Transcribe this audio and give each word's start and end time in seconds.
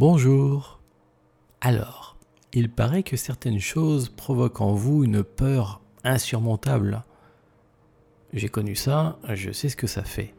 Bonjour. 0.00 0.80
Alors, 1.60 2.16
il 2.52 2.68
paraît 2.68 3.04
que 3.04 3.16
certaines 3.16 3.60
choses 3.60 4.08
provoquent 4.08 4.60
en 4.60 4.74
vous 4.74 5.04
une 5.04 5.22
peur 5.22 5.82
insurmontable. 6.02 7.04
J'ai 8.32 8.48
connu 8.48 8.74
ça, 8.74 9.20
je 9.34 9.52
sais 9.52 9.68
ce 9.68 9.76
que 9.76 9.86
ça 9.86 10.02
fait. 10.02 10.34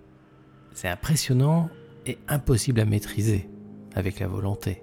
C'est 0.74 0.90
impressionnant 0.90 1.70
et 2.06 2.18
impossible 2.28 2.82
à 2.82 2.86
maîtriser 2.86 3.50
avec 3.94 4.20
la 4.20 4.28
volonté. 4.28 4.82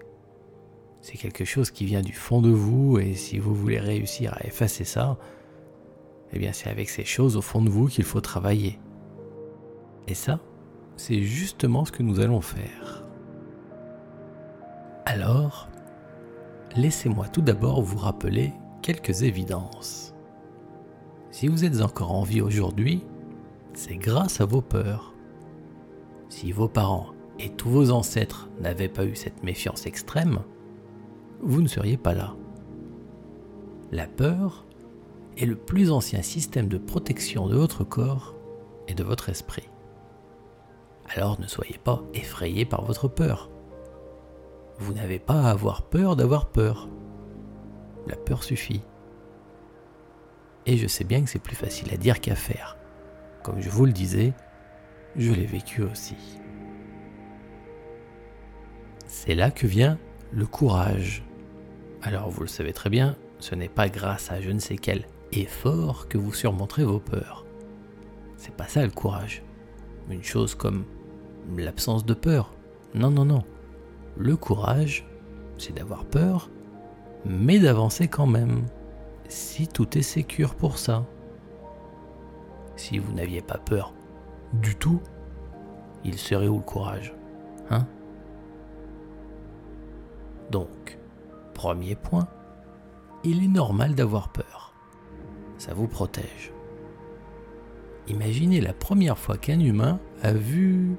C'est 1.02 1.18
quelque 1.18 1.44
chose 1.44 1.70
qui 1.70 1.84
vient 1.84 2.00
du 2.00 2.14
fond 2.14 2.40
de 2.40 2.50
vous 2.50 2.98
et 2.98 3.12
si 3.12 3.38
vous 3.38 3.54
voulez 3.54 3.78
réussir 3.78 4.32
à 4.32 4.46
effacer 4.46 4.84
ça, 4.84 5.18
eh 6.32 6.38
bien 6.38 6.54
c'est 6.54 6.70
avec 6.70 6.88
ces 6.88 7.04
choses 7.04 7.36
au 7.36 7.42
fond 7.42 7.60
de 7.60 7.68
vous 7.68 7.88
qu'il 7.88 8.04
faut 8.04 8.22
travailler. 8.22 8.78
Et 10.08 10.14
ça, 10.14 10.40
c'est 10.96 11.20
justement 11.20 11.84
ce 11.84 11.92
que 11.92 12.02
nous 12.02 12.20
allons 12.20 12.40
faire. 12.40 13.02
Alors, 15.04 15.68
laissez-moi 16.76 17.28
tout 17.28 17.42
d'abord 17.42 17.82
vous 17.82 17.98
rappeler 17.98 18.52
quelques 18.82 19.22
évidences. 19.22 20.14
Si 21.30 21.48
vous 21.48 21.64
êtes 21.64 21.80
encore 21.80 22.12
en 22.12 22.22
vie 22.22 22.40
aujourd'hui, 22.40 23.04
c'est 23.74 23.96
grâce 23.96 24.40
à 24.40 24.44
vos 24.44 24.60
peurs. 24.60 25.14
Si 26.28 26.52
vos 26.52 26.68
parents 26.68 27.08
et 27.38 27.50
tous 27.50 27.68
vos 27.68 27.90
ancêtres 27.90 28.48
n'avaient 28.60 28.88
pas 28.88 29.04
eu 29.04 29.16
cette 29.16 29.42
méfiance 29.42 29.86
extrême, 29.86 30.40
vous 31.40 31.62
ne 31.62 31.68
seriez 31.68 31.96
pas 31.96 32.14
là. 32.14 32.34
La 33.90 34.06
peur 34.06 34.66
est 35.36 35.46
le 35.46 35.56
plus 35.56 35.90
ancien 35.90 36.22
système 36.22 36.68
de 36.68 36.78
protection 36.78 37.48
de 37.48 37.56
votre 37.56 37.84
corps 37.84 38.34
et 38.88 38.94
de 38.94 39.02
votre 39.02 39.28
esprit. 39.28 39.68
Alors 41.14 41.40
ne 41.40 41.46
soyez 41.46 41.78
pas 41.82 42.02
effrayé 42.14 42.64
par 42.64 42.84
votre 42.84 43.08
peur. 43.08 43.51
Vous 44.78 44.94
n'avez 44.94 45.18
pas 45.18 45.42
à 45.42 45.50
avoir 45.50 45.82
peur 45.82 46.16
d'avoir 46.16 46.46
peur. 46.46 46.88
La 48.06 48.16
peur 48.16 48.42
suffit. 48.42 48.82
Et 50.66 50.76
je 50.76 50.86
sais 50.86 51.04
bien 51.04 51.22
que 51.22 51.30
c'est 51.30 51.38
plus 51.38 51.56
facile 51.56 51.92
à 51.92 51.96
dire 51.96 52.20
qu'à 52.20 52.34
faire. 52.34 52.76
Comme 53.42 53.60
je 53.60 53.70
vous 53.70 53.86
le 53.86 53.92
disais, 53.92 54.32
je 55.16 55.32
l'ai 55.32 55.46
vécu 55.46 55.82
aussi. 55.82 56.16
C'est 59.06 59.34
là 59.34 59.50
que 59.50 59.66
vient 59.66 59.98
le 60.30 60.46
courage. 60.46 61.22
Alors 62.02 62.30
vous 62.30 62.42
le 62.42 62.48
savez 62.48 62.72
très 62.72 62.90
bien, 62.90 63.16
ce 63.38 63.54
n'est 63.54 63.68
pas 63.68 63.88
grâce 63.88 64.30
à 64.30 64.40
je 64.40 64.50
ne 64.50 64.58
sais 64.58 64.76
quel 64.76 65.06
effort 65.32 66.08
que 66.08 66.18
vous 66.18 66.32
surmonterez 66.32 66.84
vos 66.84 66.98
peurs. 66.98 67.44
C'est 68.36 68.54
pas 68.54 68.66
ça 68.66 68.84
le 68.84 68.90
courage. 68.90 69.42
Une 70.10 70.22
chose 70.22 70.54
comme 70.54 70.84
l'absence 71.56 72.04
de 72.04 72.14
peur. 72.14 72.52
Non, 72.94 73.10
non, 73.10 73.24
non. 73.24 73.44
Le 74.16 74.36
courage, 74.36 75.06
c'est 75.58 75.74
d'avoir 75.74 76.04
peur, 76.04 76.50
mais 77.24 77.58
d'avancer 77.58 78.08
quand 78.08 78.26
même. 78.26 78.64
Si 79.28 79.66
tout 79.68 79.96
est 79.96 80.02
sécure 80.02 80.54
pour 80.54 80.78
ça. 80.78 81.06
Si 82.76 82.98
vous 82.98 83.12
n'aviez 83.12 83.42
pas 83.42 83.58
peur 83.58 83.94
du 84.52 84.74
tout, 84.76 85.00
il 86.04 86.18
serait 86.18 86.48
où 86.48 86.56
le 86.56 86.62
courage 86.62 87.14
Hein? 87.70 87.86
Donc, 90.50 90.98
premier 91.54 91.94
point, 91.94 92.28
il 93.24 93.42
est 93.42 93.48
normal 93.48 93.94
d'avoir 93.94 94.30
peur. 94.30 94.74
Ça 95.58 95.72
vous 95.74 95.86
protège. 95.86 96.52
Imaginez 98.08 98.60
la 98.60 98.74
première 98.74 99.16
fois 99.16 99.38
qu'un 99.38 99.60
humain 99.60 100.00
a 100.22 100.32
vu 100.32 100.96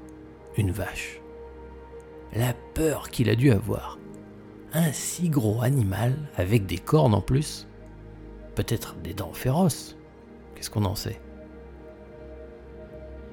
une 0.56 0.70
vache. 0.70 1.20
La 2.34 2.54
peur 2.74 3.08
qu'il 3.10 3.30
a 3.30 3.36
dû 3.36 3.50
avoir. 3.50 3.98
Un 4.72 4.92
si 4.92 5.28
gros 5.28 5.62
animal 5.62 6.14
avec 6.36 6.66
des 6.66 6.78
cornes 6.78 7.14
en 7.14 7.20
plus. 7.20 7.66
Peut-être 8.54 8.96
des 8.96 9.14
dents 9.14 9.32
féroces. 9.32 9.96
Qu'est-ce 10.54 10.70
qu'on 10.70 10.84
en 10.84 10.94
sait? 10.94 11.20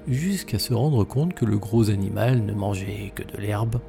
Jusqu'à 0.08 0.60
se 0.60 0.74
rendre 0.74 1.04
compte 1.04 1.34
que 1.34 1.46
le 1.46 1.58
gros 1.58 1.90
animal 1.90 2.44
ne 2.44 2.54
mangeait 2.54 3.12
que 3.14 3.24
de 3.24 3.38
l'herbe 3.38 3.80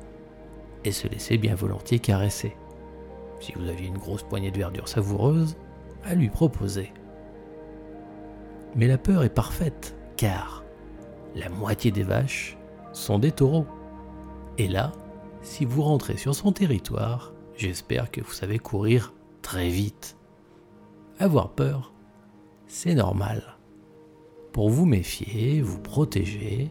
et 0.84 0.92
se 0.92 1.08
laissait 1.08 1.38
bien 1.38 1.54
volontiers 1.54 1.98
caresser. 1.98 2.56
Si 3.40 3.52
vous 3.52 3.68
aviez 3.68 3.88
une 3.88 3.98
grosse 3.98 4.22
poignée 4.22 4.50
de 4.50 4.58
verdure 4.58 4.88
savoureuse, 4.88 5.56
à 6.04 6.14
lui 6.14 6.28
proposer. 6.28 6.92
Mais 8.74 8.86
la 8.86 8.98
peur 8.98 9.22
est 9.24 9.34
parfaite, 9.34 9.96
car 10.16 10.64
la 11.34 11.48
moitié 11.48 11.90
des 11.90 12.02
vaches 12.02 12.56
sont 12.92 13.18
des 13.18 13.32
taureaux. 13.32 13.66
Et 14.58 14.68
là, 14.68 14.92
si 15.42 15.64
vous 15.64 15.82
rentrez 15.82 16.16
sur 16.16 16.34
son 16.34 16.52
territoire, 16.52 17.32
j'espère 17.56 18.10
que 18.10 18.20
vous 18.20 18.32
savez 18.32 18.58
courir 18.58 19.12
très 19.42 19.68
vite. 19.68 20.16
Avoir 21.18 21.50
peur, 21.50 21.92
c'est 22.66 22.94
normal. 22.94 23.58
Pour 24.52 24.70
vous 24.70 24.86
méfier, 24.86 25.60
vous 25.60 25.80
protéger 25.80 26.70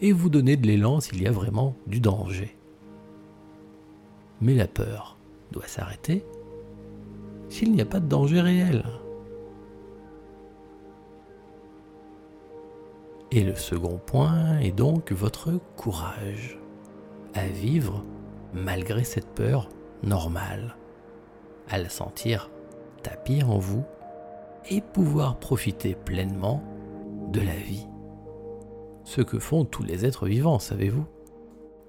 et 0.00 0.12
vous 0.12 0.28
donner 0.28 0.56
de 0.56 0.66
l'élan 0.66 1.00
s'il 1.00 1.22
y 1.22 1.26
a 1.26 1.32
vraiment 1.32 1.76
du 1.86 2.00
danger. 2.00 2.56
Mais 4.40 4.54
la 4.54 4.66
peur 4.66 5.16
doit 5.52 5.66
s'arrêter 5.66 6.24
s'il 7.48 7.72
n'y 7.72 7.80
a 7.80 7.86
pas 7.86 8.00
de 8.00 8.08
danger 8.08 8.40
réel. 8.40 8.84
Et 13.30 13.42
le 13.42 13.54
second 13.54 14.00
point 14.04 14.58
est 14.58 14.72
donc 14.72 15.12
votre 15.12 15.52
courage 15.76 16.58
à 17.36 17.46
vivre 17.46 18.04
malgré 18.54 19.04
cette 19.04 19.28
peur 19.28 19.68
normale, 20.02 20.76
à 21.68 21.78
la 21.78 21.88
sentir 21.88 22.50
tapir 23.02 23.50
en 23.50 23.58
vous 23.58 23.84
et 24.70 24.80
pouvoir 24.80 25.38
profiter 25.38 25.94
pleinement 25.94 26.62
de 27.32 27.40
la 27.40 27.54
vie. 27.54 27.86
Ce 29.04 29.20
que 29.20 29.38
font 29.38 29.64
tous 29.64 29.82
les 29.82 30.04
êtres 30.04 30.26
vivants, 30.26 30.58
savez-vous? 30.58 31.04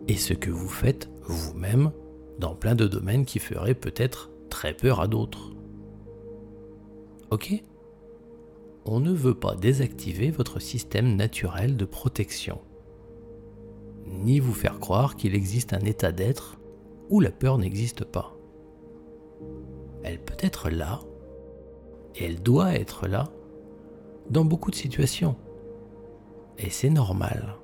Et 0.07 0.15
ce 0.15 0.33
que 0.33 0.51
vous 0.51 0.69
faites 0.69 1.09
vous-même 1.23 1.91
dans 2.37 2.53
plein 2.53 2.75
de 2.75 2.85
domaines 2.85 3.25
qui 3.25 3.39
feraient 3.39 3.73
peut-être 3.73 4.29
très 4.49 4.73
peur 4.73 5.01
à 5.01 5.07
d'autres. 5.07 5.53
Ok? 7.31 7.63
On 8.85 8.99
ne 8.99 9.11
veut 9.11 9.33
pas 9.33 9.55
désactiver 9.55 10.29
votre 10.29 10.59
système 10.59 11.15
naturel 11.15 11.75
de 11.75 11.85
protection, 11.85 12.61
ni 14.07 14.39
vous 14.39 14.53
faire 14.53 14.79
croire 14.79 15.15
qu'il 15.15 15.35
existe 15.35 15.73
un 15.73 15.79
état 15.79 16.11
d'être 16.11 16.59
où 17.09 17.19
la 17.19 17.31
peur 17.31 17.57
n'existe 17.57 18.03
pas. 18.03 18.35
Elle 20.03 20.19
peut 20.19 20.37
être 20.39 20.69
là, 20.69 20.99
et 22.15 22.25
elle 22.25 22.41
doit 22.41 22.73
être 22.73 23.07
là, 23.07 23.29
dans 24.29 24.45
beaucoup 24.45 24.71
de 24.71 24.75
situations. 24.75 25.35
Et 26.57 26.69
c'est 26.69 26.89
normal. 26.89 27.55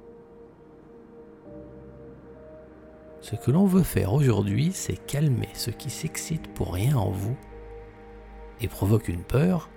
Ce 3.21 3.35
que 3.35 3.51
l'on 3.51 3.65
veut 3.65 3.83
faire 3.83 4.13
aujourd'hui, 4.13 4.71
c'est 4.73 4.97
calmer 4.97 5.49
ce 5.53 5.71
qui 5.71 5.89
s'excite 5.89 6.53
pour 6.53 6.73
rien 6.73 6.97
en 6.97 7.09
vous 7.09 7.37
et 8.61 8.67
provoque 8.67 9.07
une 9.07 9.23
peur 9.23 9.69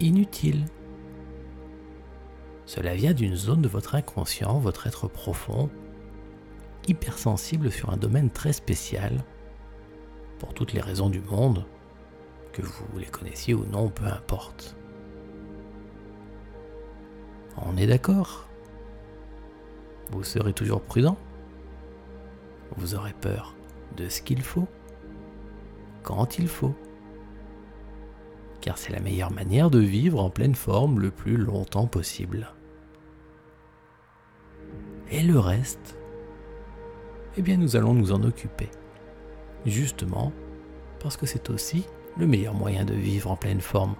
inutile. 0.00 0.66
Cela 2.64 2.94
vient 2.94 3.12
d'une 3.12 3.36
zone 3.36 3.62
de 3.62 3.68
votre 3.68 3.94
inconscient, 3.94 4.58
votre 4.58 4.86
être 4.86 5.08
profond, 5.08 5.68
hypersensible 6.86 7.70
sur 7.70 7.90
un 7.90 7.96
domaine 7.96 8.30
très 8.30 8.52
spécial, 8.52 9.24
pour 10.38 10.54
toutes 10.54 10.72
les 10.72 10.80
raisons 10.80 11.10
du 11.10 11.20
monde, 11.20 11.64
que 12.52 12.62
vous 12.62 12.98
les 12.98 13.06
connaissiez 13.06 13.54
ou 13.54 13.64
non, 13.64 13.88
peu 13.88 14.06
importe. 14.06 14.76
On 17.56 17.76
est 17.76 17.86
d'accord? 17.86 18.48
Vous 20.10 20.24
serez 20.24 20.52
toujours 20.52 20.82
prudent? 20.82 21.16
Vous 22.76 22.94
aurez 22.94 23.14
peur 23.14 23.54
de 23.96 24.08
ce 24.08 24.20
qu'il 24.22 24.42
faut, 24.42 24.68
quand 26.02 26.38
il 26.38 26.48
faut? 26.48 26.74
Car 28.60 28.78
c'est 28.78 28.92
la 28.92 29.00
meilleure 29.00 29.32
manière 29.32 29.70
de 29.70 29.78
vivre 29.78 30.22
en 30.22 30.30
pleine 30.30 30.54
forme 30.54 31.00
le 31.00 31.10
plus 31.10 31.36
longtemps 31.36 31.86
possible. 31.86 32.52
Et 35.10 35.22
le 35.22 35.38
reste? 35.38 35.96
Eh 37.36 37.42
bien 37.42 37.56
nous 37.56 37.76
allons 37.76 37.94
nous 37.94 38.12
en 38.12 38.22
occuper. 38.22 38.68
Justement 39.64 40.32
parce 41.00 41.16
que 41.16 41.26
c'est 41.26 41.50
aussi 41.50 41.86
le 42.16 42.26
meilleur 42.26 42.54
moyen 42.54 42.84
de 42.84 42.94
vivre 42.94 43.30
en 43.30 43.36
pleine 43.36 43.60
forme 43.60 43.94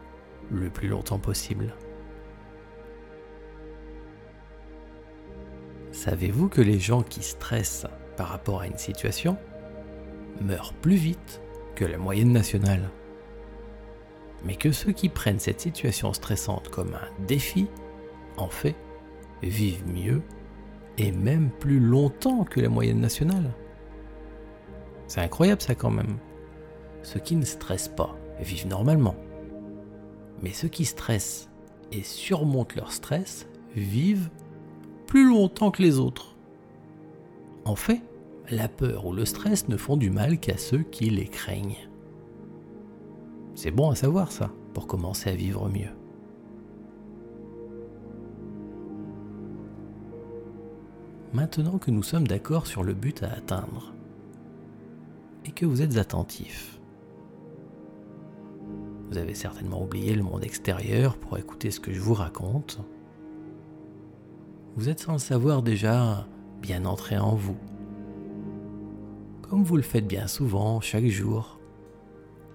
le 0.51 0.71
plus 0.71 0.89
longtemps 0.89 1.19
possible. 1.19 1.75
Savez-vous 5.93 6.49
que 6.49 6.61
les 6.61 6.79
gens 6.79 7.03
qui 7.03 7.23
stressent 7.23 7.87
par 8.17 8.29
rapport 8.29 8.61
à 8.61 8.67
une 8.67 8.79
situation 8.79 9.37
meurent 10.41 10.73
plus 10.75 10.97
vite 10.97 11.41
que 11.75 11.85
la 11.85 11.99
moyenne 11.99 12.33
nationale? 12.33 12.91
Mais 14.45 14.57
que 14.57 14.73
ceux 14.73 14.93
qui 14.93 15.09
prennent 15.09 15.41
cette 15.41 15.61
situation 15.61 16.13
stressante 16.13 16.69
comme 16.69 16.95
un 16.95 17.27
défi, 17.27 17.67
en 18.37 18.49
fait, 18.49 18.77
vivent 19.43 19.87
mieux 19.89 20.23
et 20.99 21.13
même 21.13 21.51
plus 21.51 21.81
longtemps 21.81 22.45
que 22.45 22.61
la 22.61 22.69
moyenne 22.69 23.01
nationale. 23.01 23.53
C'est 25.07 25.21
incroyable 25.21 25.63
ça 25.63 25.75
quand 25.75 25.91
même. 25.91 26.19
Ceux 27.03 27.21
qui 27.21 27.37
ne 27.37 27.45
stressent 27.45 27.89
pas 27.89 28.17
vivent 28.41 28.67
normalement. 28.67 29.15
Mais 30.43 30.53
ceux 30.53 30.69
qui 30.69 30.85
stressent 30.85 31.49
et 31.93 32.03
surmontent 32.03 32.75
leur 32.77 32.93
stress 32.93 33.47
vivent 33.75 34.31
plus 35.07 35.29
longtemps 35.29 35.71
que 35.71 35.83
les 35.83 35.99
autres. 35.99 36.37
En 37.65 37.77
fait, 37.77 38.03
la 38.51 38.69
peur 38.69 39.07
ou 39.07 39.13
le 39.13 39.25
stress 39.25 39.69
ne 39.69 39.77
font 39.77 39.97
du 39.97 40.11
mal 40.11 40.39
qu'à 40.39 40.57
ceux 40.57 40.83
qui 40.83 41.11
les 41.11 41.27
craignent. 41.27 41.89
C'est 43.55 43.71
bon 43.71 43.91
à 43.91 43.95
savoir 43.95 44.33
ça, 44.33 44.51
pour 44.75 44.87
commencer 44.87 45.31
à 45.31 45.35
vivre 45.35 45.69
mieux. 45.69 45.91
Maintenant 51.37 51.77
que 51.77 51.91
nous 51.91 52.03
sommes 52.03 52.27
d'accord 52.27 52.67
sur 52.67 52.83
le 52.83 52.95
but 52.95 53.23
à 53.23 53.31
atteindre, 53.31 53.93
et 55.45 55.51
que 55.51 55.67
vous 55.67 55.83
êtes 55.83 55.99
attentif, 55.99 56.81
vous 59.11 59.19
avez 59.19 59.35
certainement 59.35 59.83
oublié 59.83 60.15
le 60.15 60.23
monde 60.23 60.45
extérieur 60.45 61.19
pour 61.19 61.37
écouter 61.37 61.71
ce 61.71 61.79
que 61.79 61.93
je 61.93 62.01
vous 62.01 62.15
raconte. 62.15 62.81
Vous 64.77 64.89
êtes 64.89 65.01
sans 65.01 65.13
le 65.13 65.19
savoir 65.19 65.63
déjà 65.63 66.27
bien 66.63 66.87
entré 66.87 67.19
en 67.19 67.35
vous, 67.35 67.59
comme 69.43 69.63
vous 69.63 69.77
le 69.77 69.83
faites 69.83 70.07
bien 70.07 70.29
souvent 70.29 70.81
chaque 70.81 71.09
jour, 71.09 71.61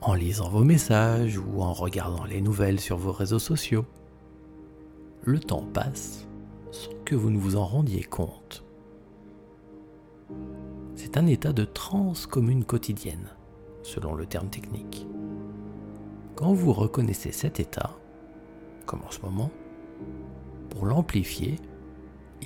en 0.01 0.15
lisant 0.15 0.49
vos 0.49 0.63
messages 0.63 1.37
ou 1.37 1.61
en 1.61 1.73
regardant 1.73 2.25
les 2.25 2.41
nouvelles 2.41 2.79
sur 2.79 2.97
vos 2.97 3.11
réseaux 3.11 3.37
sociaux. 3.37 3.85
Le 5.21 5.39
temps 5.39 5.67
passe 5.71 6.27
sans 6.71 6.89
que 7.05 7.13
vous 7.13 7.29
ne 7.29 7.37
vous 7.37 7.57
en 7.57 7.65
rendiez 7.65 8.03
compte. 8.03 8.65
C'est 11.11 11.19
un 11.19 11.27
état 11.27 11.51
de 11.51 11.65
transe 11.65 12.25
commune 12.25 12.63
quotidienne, 12.63 13.27
selon 13.83 14.15
le 14.15 14.25
terme 14.25 14.47
technique. 14.47 15.05
Quand 16.35 16.53
vous 16.53 16.71
reconnaissez 16.71 17.33
cet 17.33 17.59
état, 17.59 17.97
comme 18.85 19.01
en 19.05 19.11
ce 19.11 19.19
moment, 19.19 19.51
pour 20.69 20.85
l'amplifier, 20.85 21.59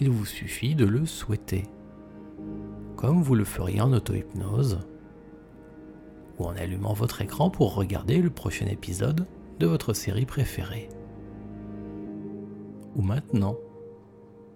il 0.02 0.10
vous 0.10 0.26
suffit 0.26 0.74
de 0.74 0.86
le 0.86 1.06
souhaiter, 1.06 1.66
comme 2.96 3.22
vous 3.22 3.36
le 3.36 3.44
feriez 3.44 3.82
en 3.82 3.94
auto-hypnose 3.94 4.80
ou 6.40 6.46
en 6.46 6.56
allumant 6.56 6.94
votre 6.94 7.22
écran 7.22 7.52
pour 7.52 7.76
regarder 7.76 8.20
le 8.20 8.32
prochain 8.32 8.66
épisode 8.66 9.28
de 9.60 9.68
votre 9.68 9.94
série 9.94 10.26
préférée. 10.26 10.90
Ou 12.96 13.04
maintenant, 13.04 13.58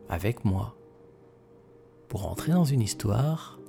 avec 0.10 0.46
moi, 0.46 0.76
pour 2.08 2.28
entrer 2.28 2.54
dans 2.54 2.66
une 2.66 2.82
histoire 2.82 3.60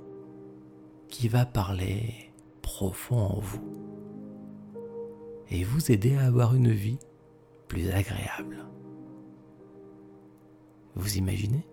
qui 1.11 1.27
va 1.27 1.45
parler 1.45 2.33
profond 2.63 3.19
en 3.19 3.39
vous 3.39 3.61
et 5.51 5.63
vous 5.63 5.91
aider 5.91 6.15
à 6.15 6.25
avoir 6.25 6.55
une 6.55 6.71
vie 6.71 6.97
plus 7.67 7.91
agréable. 7.91 8.65
Vous 10.95 11.17
imaginez? 11.17 11.67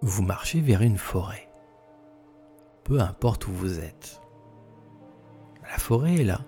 Vous 0.00 0.22
marchez 0.22 0.62
vers 0.62 0.80
une 0.80 0.96
forêt 0.96 1.52
peu 2.84 3.00
importe 3.00 3.46
où 3.46 3.52
vous 3.52 3.78
êtes. 3.78 4.20
La 5.62 5.78
forêt 5.78 6.16
est 6.16 6.24
là, 6.24 6.40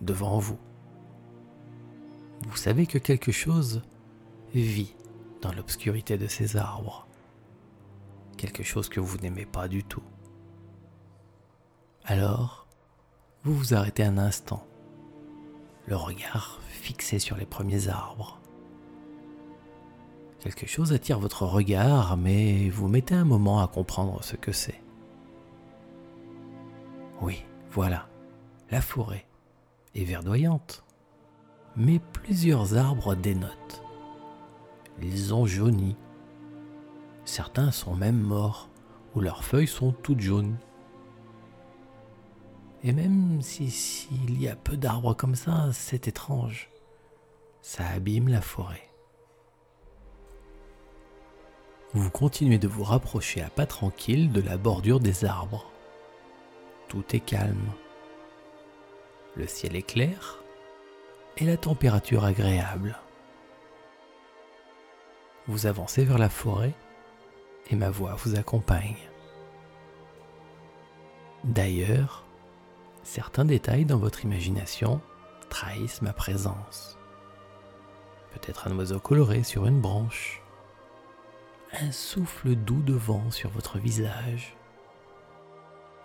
devant 0.00 0.38
vous. 0.38 0.58
Vous 2.48 2.56
savez 2.56 2.86
que 2.86 2.98
quelque 2.98 3.32
chose 3.32 3.82
vit 4.54 4.94
dans 5.42 5.52
l'obscurité 5.52 6.18
de 6.18 6.26
ces 6.26 6.56
arbres. 6.56 7.06
Quelque 8.40 8.62
chose 8.62 8.88
que 8.88 9.00
vous 9.00 9.18
n'aimez 9.18 9.44
pas 9.44 9.68
du 9.68 9.84
tout. 9.84 10.02
Alors, 12.06 12.66
vous 13.44 13.52
vous 13.52 13.74
arrêtez 13.74 14.02
un 14.02 14.16
instant, 14.16 14.66
le 15.86 15.94
regard 15.94 16.58
fixé 16.66 17.18
sur 17.18 17.36
les 17.36 17.44
premiers 17.44 17.88
arbres. 17.88 18.40
Quelque 20.38 20.66
chose 20.66 20.94
attire 20.94 21.20
votre 21.20 21.44
regard, 21.44 22.16
mais 22.16 22.70
vous 22.70 22.88
mettez 22.88 23.14
un 23.14 23.26
moment 23.26 23.60
à 23.60 23.68
comprendre 23.68 24.24
ce 24.24 24.36
que 24.36 24.52
c'est. 24.52 24.80
Oui, 27.20 27.44
voilà, 27.70 28.08
la 28.70 28.80
forêt 28.80 29.26
est 29.94 30.04
verdoyante. 30.04 30.82
Mais 31.76 31.98
plusieurs 31.98 32.74
arbres 32.78 33.14
dénotent. 33.14 33.82
Ils 35.02 35.34
ont 35.34 35.44
jauni. 35.44 35.94
Certains 37.30 37.70
sont 37.70 37.94
même 37.94 38.18
morts, 38.18 38.68
ou 39.14 39.20
leurs 39.20 39.44
feuilles 39.44 39.68
sont 39.68 39.92
toutes 39.92 40.18
jaunes. 40.18 40.56
Et 42.82 42.90
même 42.90 43.40
si 43.40 43.70
s'il 43.70 44.42
y 44.42 44.48
a 44.48 44.56
peu 44.56 44.76
d'arbres 44.76 45.14
comme 45.14 45.36
ça, 45.36 45.68
c'est 45.72 46.08
étrange. 46.08 46.70
Ça 47.62 47.86
abîme 47.86 48.26
la 48.26 48.40
forêt. 48.40 48.82
Vous 51.94 52.10
continuez 52.10 52.58
de 52.58 52.66
vous 52.66 52.82
rapprocher 52.82 53.42
à 53.42 53.48
pas 53.48 53.66
tranquille 53.66 54.32
de 54.32 54.40
la 54.40 54.56
bordure 54.56 54.98
des 54.98 55.24
arbres 55.24 55.70
tout 56.88 57.04
est 57.14 57.20
calme. 57.20 57.70
Le 59.36 59.46
ciel 59.46 59.76
est 59.76 59.86
clair 59.86 60.42
et 61.36 61.44
la 61.44 61.56
température 61.56 62.24
agréable. 62.24 62.98
Vous 65.46 65.66
avancez 65.66 66.04
vers 66.04 66.18
la 66.18 66.28
forêt 66.28 66.74
et 67.68 67.76
ma 67.76 67.90
voix 67.90 68.14
vous 68.14 68.36
accompagne. 68.36 68.96
D'ailleurs, 71.44 72.24
certains 73.02 73.44
détails 73.44 73.84
dans 73.84 73.98
votre 73.98 74.24
imagination 74.24 75.00
trahissent 75.48 76.02
ma 76.02 76.12
présence. 76.12 76.98
Peut-être 78.32 78.68
un 78.68 78.76
oiseau 78.76 79.00
coloré 79.00 79.42
sur 79.42 79.66
une 79.66 79.80
branche, 79.80 80.42
un 81.80 81.92
souffle 81.92 82.54
doux 82.54 82.82
de 82.82 82.94
vent 82.94 83.30
sur 83.30 83.50
votre 83.50 83.78
visage, 83.78 84.56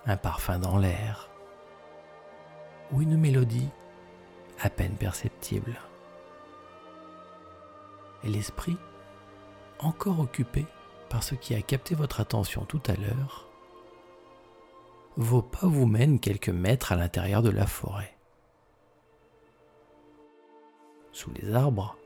un 0.06 0.18
parfum 0.18 0.60
dans 0.60 0.78
l'air 0.78 1.30
ou 2.92 3.02
une 3.02 3.18
mélodie 3.18 3.70
à 4.60 4.70
peine 4.70 4.96
perceptible. 4.96 5.80
Et 8.24 8.30
l'esprit, 8.30 8.78
encore 9.80 10.20
occupé 10.20 10.66
par 11.10 11.24
ce 11.24 11.36
qui 11.36 11.56
a 11.56 11.62
capté 11.62 11.96
votre 11.96 12.20
attention 12.20 12.66
tout 12.66 12.82
à 12.88 12.94
l'heure, 12.94 13.50
vos 15.18 15.42
pas 15.42 15.68
vous 15.68 15.86
mènent 15.86 16.20
quelques 16.20 16.50
mètres 16.50 16.92
à 16.92 16.96
l'intérieur 16.96 17.42
de 17.42 17.50
la 17.50 17.68
forêt. 17.68 18.16
Sous 21.12 21.32
les 21.32 21.54
arbres, 21.54 21.98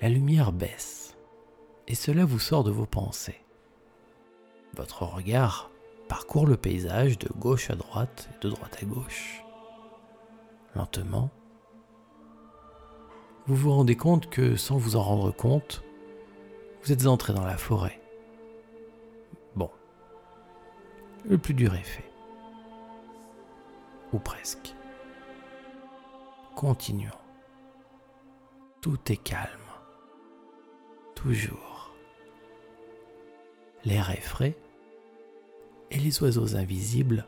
la 0.00 0.08
lumière 0.08 0.52
baisse 0.52 1.16
et 1.88 1.94
cela 1.94 2.24
vous 2.24 2.38
sort 2.38 2.62
de 2.62 2.70
vos 2.70 2.86
pensées. 2.86 3.40
Votre 4.76 5.02
regard 5.02 5.70
parcourt 6.06 6.46
le 6.46 6.56
paysage 6.56 7.18
de 7.18 7.28
gauche 7.38 7.70
à 7.70 7.74
droite 7.74 8.28
et 8.32 8.46
de 8.46 8.50
droite 8.50 8.78
à 8.80 8.84
gauche. 8.84 9.42
Lentement, 10.76 11.30
vous 13.46 13.56
vous 13.56 13.72
rendez 13.72 13.96
compte 13.96 14.28
que 14.28 14.56
sans 14.56 14.76
vous 14.76 14.94
en 14.94 15.02
rendre 15.02 15.32
compte, 15.32 15.82
vous 16.82 16.92
êtes 16.92 17.06
entré 17.06 17.32
dans 17.32 17.44
la 17.44 17.56
forêt. 17.56 18.00
Bon, 19.54 19.70
le 21.24 21.38
plus 21.38 21.54
dur 21.54 21.74
est 21.74 21.82
fait. 21.82 22.10
Ou 24.12 24.18
presque. 24.18 24.74
Continuons. 26.54 27.10
Tout 28.80 29.12
est 29.12 29.16
calme. 29.16 29.46
Toujours. 31.14 31.94
L'air 33.84 34.10
est 34.10 34.20
frais 34.20 34.56
et 35.90 35.98
les 35.98 36.22
oiseaux 36.22 36.56
invisibles 36.56 37.26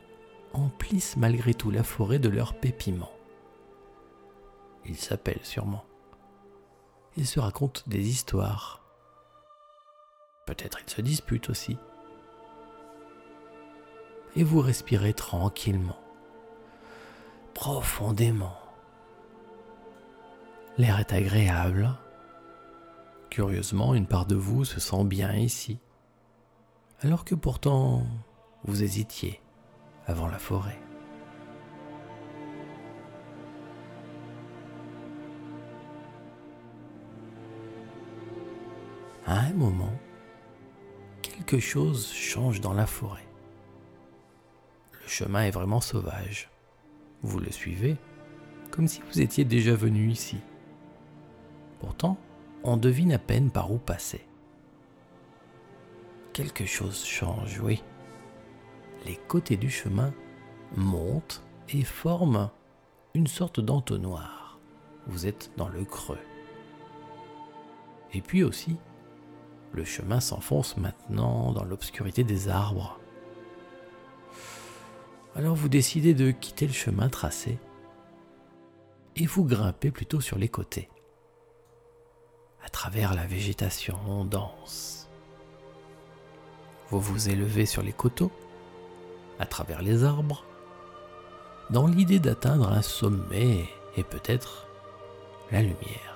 emplissent 0.53 1.17
malgré 1.17 1.53
tout 1.53 1.71
la 1.71 1.83
forêt 1.83 2.19
de 2.19 2.29
leurs 2.29 2.53
pépiments. 2.53 3.13
Ils 4.85 4.97
s'appellent 4.97 5.43
sûrement. 5.43 5.85
Ils 7.17 7.27
se 7.27 7.39
racontent 7.39 7.81
des 7.87 8.09
histoires. 8.09 8.80
Peut-être 10.51 10.79
ils 10.85 10.89
se 10.89 10.99
disputent 10.99 11.49
aussi. 11.49 11.77
Et 14.35 14.43
vous 14.43 14.59
respirez 14.59 15.13
tranquillement, 15.13 15.97
profondément. 17.53 18.57
L'air 20.77 20.99
est 20.99 21.13
agréable. 21.13 21.89
Curieusement, 23.29 23.95
une 23.95 24.07
part 24.07 24.25
de 24.25 24.35
vous 24.35 24.65
se 24.65 24.81
sent 24.81 25.05
bien 25.05 25.31
ici, 25.31 25.79
alors 26.99 27.23
que 27.23 27.33
pourtant 27.33 28.03
vous 28.65 28.83
hésitiez 28.83 29.39
avant 30.05 30.27
la 30.27 30.37
forêt. 30.37 30.81
À 39.25 39.39
un 39.39 39.53
moment, 39.53 39.93
quelque 41.41 41.59
chose 41.59 42.11
change 42.13 42.61
dans 42.61 42.73
la 42.73 42.85
forêt. 42.85 43.25
chemin 45.07 45.43
est 45.43 45.51
vraiment 45.51 45.81
sauvage. 45.81 46.49
Vous 47.23 47.39
le 47.39 47.51
suivez 47.51 47.97
comme 48.69 48.87
si 48.87 49.01
vous 49.01 49.21
étiez 49.21 49.43
déjà 49.43 49.73
venu 49.75 50.09
ici. 50.09 50.37
Pourtant, 51.79 52.17
on 52.63 52.77
devine 52.77 53.11
à 53.11 53.17
peine 53.17 53.49
par 53.49 53.71
où 53.71 53.79
passer. 53.79 54.23
Quelque 56.31 56.65
chose 56.65 57.03
change, 57.03 57.59
oui. 57.59 57.83
Les 59.07 59.15
côtés 59.27 59.57
du 59.57 59.71
chemin 59.71 60.13
montent 60.77 61.43
et 61.69 61.83
forment 61.83 62.51
une 63.15 63.27
sorte 63.27 63.59
d'entonnoir. 63.59 64.59
Vous 65.07 65.25
êtes 65.25 65.51
dans 65.57 65.69
le 65.69 65.83
creux. 65.85 66.21
Et 68.13 68.21
puis 68.21 68.43
aussi, 68.43 68.77
le 69.73 69.85
chemin 69.85 70.19
s'enfonce 70.19 70.77
maintenant 70.77 71.51
dans 71.53 71.63
l'obscurité 71.63 72.23
des 72.23 72.49
arbres. 72.49 72.99
Alors 75.35 75.55
vous 75.55 75.69
décidez 75.69 76.13
de 76.13 76.31
quitter 76.31 76.67
le 76.67 76.73
chemin 76.73 77.09
tracé 77.09 77.57
et 79.15 79.25
vous 79.25 79.45
grimpez 79.45 79.91
plutôt 79.91 80.21
sur 80.21 80.37
les 80.37 80.49
côtés, 80.49 80.89
à 82.63 82.69
travers 82.69 83.13
la 83.13 83.25
végétation 83.25 84.25
dense. 84.25 85.09
Vous 86.89 86.99
vous 86.99 87.29
élevez 87.29 87.65
sur 87.65 87.81
les 87.81 87.93
coteaux, 87.93 88.31
à 89.39 89.45
travers 89.45 89.81
les 89.81 90.03
arbres, 90.03 90.43
dans 91.69 91.87
l'idée 91.87 92.19
d'atteindre 92.19 92.69
un 92.69 92.81
sommet 92.81 93.65
et 93.95 94.03
peut-être 94.03 94.67
la 95.51 95.61
lumière. 95.61 96.10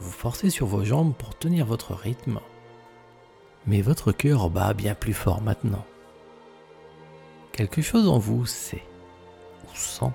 Vous 0.00 0.10
forcez 0.10 0.50
sur 0.50 0.66
vos 0.66 0.84
jambes 0.84 1.14
pour 1.14 1.36
tenir 1.36 1.66
votre 1.66 1.94
rythme, 1.94 2.40
mais 3.66 3.82
votre 3.82 4.12
cœur 4.12 4.50
bat 4.50 4.74
bien 4.74 4.94
plus 4.94 5.14
fort 5.14 5.40
maintenant. 5.40 5.84
Quelque 7.52 7.82
chose 7.82 8.08
en 8.08 8.18
vous 8.18 8.46
sait 8.46 8.82
ou 9.64 9.76
sent 9.76 10.12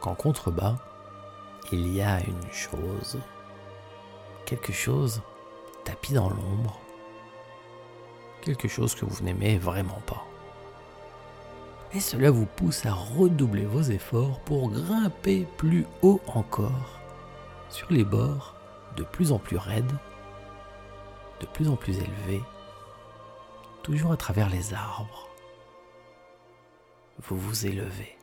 qu'en 0.00 0.14
contrebas, 0.14 0.76
il 1.72 1.92
y 1.94 2.00
a 2.00 2.20
une 2.20 2.52
chose, 2.52 3.18
quelque 4.46 4.72
chose 4.72 5.20
tapis 5.84 6.14
dans 6.14 6.30
l'ombre, 6.30 6.80
quelque 8.42 8.68
chose 8.68 8.94
que 8.94 9.04
vous 9.04 9.24
n'aimez 9.24 9.58
vraiment 9.58 10.00
pas. 10.06 10.24
Et 11.92 12.00
cela 12.00 12.30
vous 12.30 12.46
pousse 12.46 12.86
à 12.86 12.92
redoubler 12.92 13.64
vos 13.64 13.82
efforts 13.82 14.40
pour 14.40 14.70
grimper 14.70 15.46
plus 15.56 15.86
haut 16.02 16.20
encore 16.26 17.00
sur 17.68 17.90
les 17.90 18.04
bords 18.04 18.54
de 18.96 19.02
plus 19.02 19.32
en 19.32 19.38
plus 19.38 19.56
raides, 19.56 19.92
de 21.40 21.46
plus 21.46 21.68
en 21.68 21.76
plus 21.76 21.98
élevés, 21.98 22.42
toujours 23.82 24.12
à 24.12 24.16
travers 24.16 24.48
les 24.48 24.74
arbres. 24.74 25.28
Vous 27.22 27.36
vous 27.36 27.66
élevez. 27.66 28.16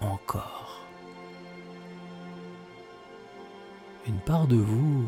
Encore. 0.00 0.80
Une 4.06 4.20
part 4.20 4.46
de 4.46 4.56
vous 4.56 5.06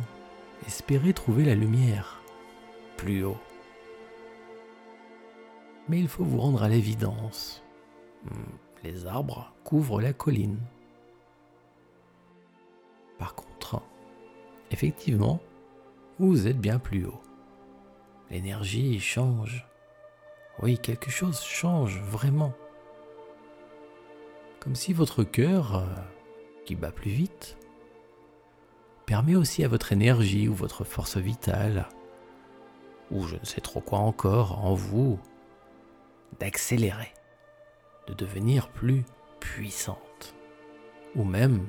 espérait 0.67 1.13
trouver 1.13 1.45
la 1.45 1.55
lumière 1.55 2.21
plus 2.97 3.25
haut. 3.25 3.41
Mais 5.89 5.99
il 5.99 6.09
faut 6.09 6.25
vous 6.25 6.39
rendre 6.39 6.63
à 6.63 6.69
l'évidence. 6.69 7.63
Hmm, 8.25 8.57
les 8.85 9.07
arbres 9.07 9.53
couvrent 9.65 10.01
la 10.01 10.13
colline. 10.13 10.59
Par 13.23 13.37
contre, 13.37 13.81
effectivement, 14.73 15.39
vous 16.19 16.49
êtes 16.49 16.59
bien 16.59 16.81
plus 16.81 17.07
haut. 17.07 17.23
L'énergie 18.31 18.99
change. 18.99 19.65
Oui, 20.61 20.77
quelque 20.77 21.09
chose 21.09 21.41
change 21.41 22.01
vraiment. 22.01 22.53
Comme 24.59 24.75
si 24.75 24.93
votre 24.93 25.23
cœur, 25.23 25.77
euh, 25.77 25.87
qui 26.65 26.75
bat 26.75 26.91
plus 26.91 27.13
vite, 27.13 27.57
permet 29.07 29.37
aussi 29.37 29.63
à 29.63 29.69
votre 29.69 29.93
énergie 29.93 30.49
ou 30.49 30.55
votre 30.55 30.83
force 30.83 31.17
vitale, 31.17 31.89
ou 33.13 33.23
je 33.29 33.37
ne 33.37 33.45
sais 33.45 33.61
trop 33.61 33.81
quoi 33.81 34.01
encore 34.01 34.65
en 34.65 34.75
vous, 34.75 35.21
d'accélérer, 36.41 37.15
de 38.09 38.15
devenir 38.15 38.69
plus 38.69 39.05
puissante, 39.39 40.35
ou 41.15 41.23
même 41.23 41.69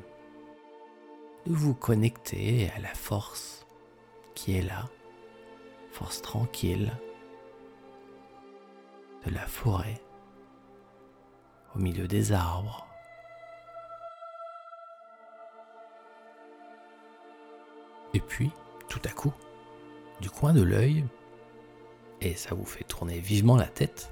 de 1.46 1.54
vous 1.54 1.74
connecter 1.74 2.72
à 2.76 2.80
la 2.80 2.94
force 2.94 3.66
qui 4.34 4.58
est 4.58 4.62
là, 4.62 4.90
force 5.92 6.22
tranquille 6.22 6.92
de 9.26 9.32
la 9.32 9.46
forêt, 9.46 10.02
au 11.76 11.80
milieu 11.80 12.08
des 12.08 12.32
arbres. 12.32 12.88
Et 18.14 18.20
puis, 18.20 18.52
tout 18.90 19.02
à 19.06 19.10
coup, 19.10 19.34
du 20.22 20.30
coin 20.30 20.54
de 20.54 20.62
l'œil, 20.62 21.06
et 22.22 22.36
ça 22.36 22.56
vous 22.56 22.66
fait 22.66 22.84
tourner 22.84 23.20
vivement 23.20 23.58
la 23.58 23.68
tête, 23.68 24.12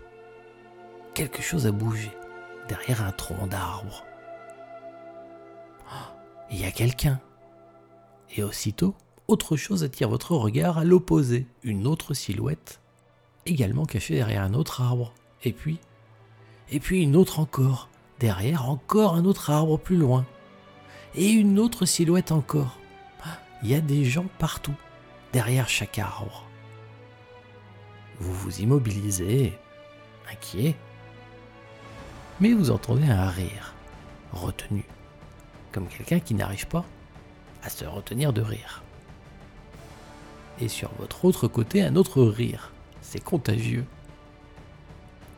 quelque 1.14 1.42
chose 1.42 1.68
a 1.68 1.72
bougé 1.72 2.12
derrière 2.68 3.04
un 3.04 3.12
tronc 3.12 3.48
d'arbre 3.48 4.06
il 6.52 6.60
y 6.60 6.66
a 6.66 6.72
quelqu'un. 6.72 7.20
Et 8.36 8.44
aussitôt, 8.44 8.96
autre 9.28 9.56
chose 9.56 9.84
attire 9.84 10.10
votre 10.10 10.36
regard 10.36 10.78
à 10.78 10.84
l'opposé, 10.84 11.48
une 11.64 11.88
autre 11.88 12.14
silhouette, 12.14 12.82
également 13.46 13.86
cachée 13.86 14.16
derrière 14.16 14.44
un 14.44 14.54
autre 14.54 14.82
arbre. 14.82 15.14
Et 15.44 15.54
puis, 15.54 15.80
et 16.70 16.80
puis 16.80 17.02
une 17.02 17.16
autre 17.16 17.40
encore, 17.40 17.90
derrière 18.20 18.70
encore 18.70 19.16
un 19.16 19.26
autre 19.26 19.50
arbre 19.50 19.78
plus 19.78 19.98
loin. 19.98 20.26
Et 21.16 21.30
une 21.30 21.60
autre 21.60 21.86
silhouette 21.86 22.32
encore. 22.32 22.78
Il 23.64 23.70
y 23.70 23.76
a 23.76 23.82
des 23.82 24.06
gens 24.06 24.26
partout, 24.40 24.76
derrière 25.34 25.70
chaque 25.70 26.00
arbre. 26.00 26.46
Vous 28.20 28.34
vous 28.34 28.60
immobilisez, 28.60 29.54
inquiet, 30.32 30.76
mais 32.40 32.54
vous 32.54 32.72
entendez 32.72 33.08
un 33.08 33.30
rire, 33.30 33.76
retenu 34.32 34.86
comme 35.72 35.88
quelqu'un 35.88 36.20
qui 36.20 36.34
n'arrive 36.34 36.68
pas 36.68 36.86
à 37.64 37.70
se 37.70 37.86
retenir 37.86 38.34
de 38.34 38.42
rire. 38.42 38.84
Et 40.60 40.68
sur 40.68 40.92
votre 41.00 41.26
autre 41.26 41.48
côté, 41.48 41.82
un 41.82 41.96
autre 41.96 42.24
rire. 42.24 42.72
C'est 43.02 43.24
contagieux. 43.24 43.86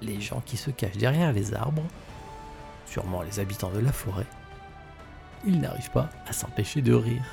Les 0.02 0.20
gens 0.20 0.42
qui 0.46 0.58
se 0.58 0.70
cachent 0.70 0.98
derrière 0.98 1.32
les 1.32 1.54
arbres, 1.54 1.86
sûrement 2.86 3.22
les 3.22 3.40
habitants 3.40 3.72
de 3.72 3.80
la 3.80 3.92
forêt, 3.92 4.28
ils 5.46 5.60
n'arrivent 5.60 5.92
pas 5.92 6.10
à 6.28 6.34
s'empêcher 6.34 6.82
de 6.82 6.94
rire. 6.94 7.26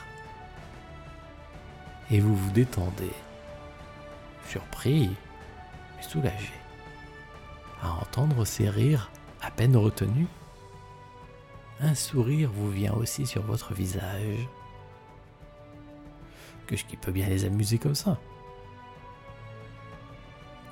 Et 2.10 2.20
vous 2.20 2.34
vous 2.34 2.50
détendez, 2.50 3.12
surpris 4.48 5.10
mais 5.96 6.02
soulagé, 6.02 6.52
à 7.82 7.90
entendre 7.92 8.44
ces 8.44 8.68
rires 8.68 9.10
à 9.42 9.50
peine 9.50 9.76
retenus 9.76 10.26
un 11.82 11.94
sourire 11.94 12.50
vous 12.52 12.70
vient 12.70 12.92
aussi 12.92 13.26
sur 13.26 13.42
votre 13.42 13.72
visage. 13.74 14.46
Que 16.66 16.76
ce 16.76 16.84
qui 16.84 16.96
peut 16.96 17.12
bien 17.12 17.28
les 17.28 17.44
amuser 17.44 17.78
comme 17.78 17.94
ça. 17.94 18.18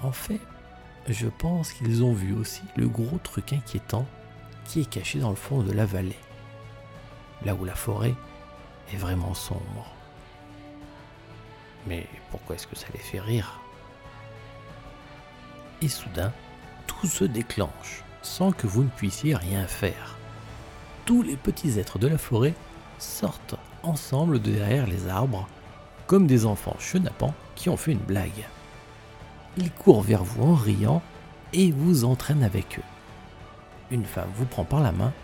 En 0.02 0.12
fait, 0.12 0.40
je 1.08 1.26
pense 1.26 1.72
qu'ils 1.72 2.04
ont 2.04 2.12
vu 2.12 2.34
aussi 2.34 2.62
le 2.76 2.88
gros 2.88 3.18
truc 3.18 3.52
inquiétant 3.52 4.06
qui 4.64 4.82
est 4.82 4.90
caché 4.90 5.18
dans 5.18 5.30
le 5.30 5.36
fond 5.36 5.62
de 5.62 5.72
la 5.72 5.86
vallée, 5.86 6.18
là 7.44 7.54
où 7.54 7.64
la 7.64 7.74
forêt 7.74 8.14
est 8.92 8.96
vraiment 8.96 9.34
sombre. 9.34 9.92
Mais 11.86 12.06
pourquoi 12.30 12.56
est-ce 12.56 12.66
que 12.66 12.76
ça 12.76 12.86
les 12.92 12.98
fait 12.98 13.20
rire? 13.20 13.60
Et 15.80 15.88
soudain, 15.88 16.32
tout 16.86 17.06
se 17.06 17.24
déclenche 17.24 18.04
sans 18.20 18.52
que 18.52 18.66
vous 18.66 18.82
ne 18.82 18.90
puissiez 18.90 19.34
rien 19.34 19.66
faire 19.66 20.17
tous 21.08 21.22
les 21.22 21.36
petits 21.36 21.78
êtres 21.78 21.98
de 21.98 22.06
la 22.06 22.18
forêt 22.18 22.52
sortent 22.98 23.54
ensemble 23.82 24.42
de 24.42 24.50
derrière 24.50 24.86
les 24.86 25.08
arbres, 25.08 25.48
comme 26.06 26.26
des 26.26 26.44
enfants 26.44 26.76
chenapans 26.78 27.32
qui 27.54 27.70
ont 27.70 27.78
fait 27.78 27.92
une 27.92 27.98
blague. 27.98 28.44
Ils 29.56 29.72
courent 29.72 30.02
vers 30.02 30.22
vous 30.22 30.42
en 30.42 30.54
riant 30.54 31.00
et 31.54 31.72
vous 31.72 32.04
entraînent 32.04 32.42
avec 32.42 32.78
eux. 32.78 32.82
Une 33.90 34.04
femme 34.04 34.28
vous 34.36 34.44
prend 34.44 34.64
par 34.64 34.80
la 34.80 34.92
main 34.92 35.14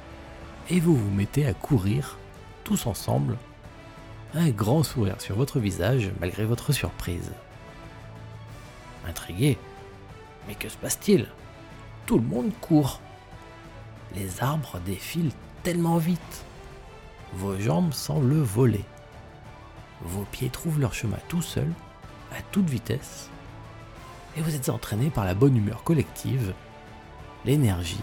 et 0.71 0.81
vous 0.81 0.97
vous 0.97 1.11
mettez 1.11 1.45
à 1.45 1.53
courir 1.53 2.17
tous 2.65 2.87
ensemble, 2.87 3.37
un 4.33 4.49
grand 4.49 4.85
sourire 4.85 5.21
sur 5.21 5.37
votre 5.37 5.61
visage 5.61 6.13
malgré 6.19 6.47
votre 6.47 6.73
surprise. 6.73 7.31
Intrigué, 9.07 9.59
mais 10.49 10.55
que 10.55 10.71
se 10.71 10.79
passe-t-il? 10.79 11.27
Tout 12.07 12.17
le 12.17 12.25
monde 12.25 12.53
court. 12.63 13.03
Les 14.15 14.43
arbres 14.43 14.81
défilent 14.87 15.33
tellement 15.65 15.97
vite. 15.97 16.45
Vos 17.33 17.59
jambes 17.59 17.95
semblent 17.95 18.35
voler. 18.35 18.85
Vos 20.03 20.25
pieds 20.25 20.51
trouvent 20.51 20.79
leur 20.79 20.93
chemin 20.93 21.17
tout 21.29 21.41
seuls, 21.41 21.73
à 22.33 22.43
toute 22.53 22.69
vitesse. 22.69 23.31
et 24.37 24.43
vous 24.43 24.55
êtes 24.55 24.69
entraîné 24.69 25.11
par 25.11 25.25
la 25.25 25.35
bonne 25.35 25.57
humeur 25.57 25.85
collective, 25.85 26.55
l'énergie 27.45 28.03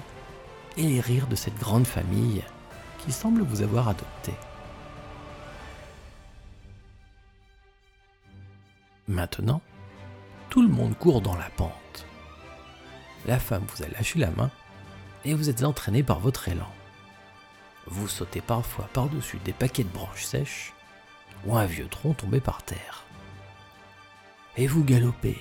et 0.77 0.83
les 0.83 1.01
rires 1.01 1.27
de 1.27 1.35
cette 1.35 1.57
grande 1.59 1.85
famille 1.85 2.41
qui 2.99 3.11
semble 3.11 3.43
vous 3.43 3.61
avoir 3.61 3.89
adopté. 3.89 4.33
Maintenant, 9.07 9.61
tout 10.49 10.61
le 10.61 10.69
monde 10.69 10.97
court 10.97 11.21
dans 11.21 11.35
la 11.35 11.49
pente. 11.57 12.05
La 13.27 13.39
femme 13.39 13.65
vous 13.67 13.83
a 13.83 13.87
lâché 13.89 14.17
la 14.17 14.31
main 14.31 14.49
et 15.25 15.33
vous 15.33 15.49
êtes 15.49 15.63
entraîné 15.63 16.01
par 16.01 16.19
votre 16.19 16.47
élan. 16.47 16.71
Vous 17.87 18.07
sautez 18.07 18.41
parfois 18.41 18.89
par-dessus 18.93 19.39
des 19.43 19.53
paquets 19.53 19.83
de 19.83 19.89
branches 19.89 20.23
sèches 20.23 20.73
ou 21.45 21.55
un 21.55 21.65
vieux 21.65 21.87
tronc 21.87 22.13
tombé 22.13 22.39
par 22.39 22.63
terre. 22.63 23.05
Et 24.57 24.67
vous 24.67 24.83
galopez, 24.83 25.39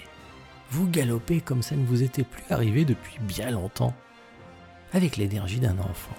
vous 0.70 0.88
galopez 0.88 1.40
comme 1.40 1.62
ça 1.62 1.76
ne 1.76 1.84
vous 1.84 2.02
était 2.02 2.24
plus 2.24 2.44
arrivé 2.50 2.84
depuis 2.84 3.18
bien 3.20 3.50
longtemps, 3.50 3.94
avec 4.92 5.16
l'énergie 5.16 5.60
d'un 5.60 5.78
enfant, 5.78 6.16